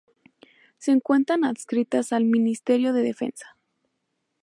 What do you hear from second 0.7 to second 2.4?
Se encuentran adscritas al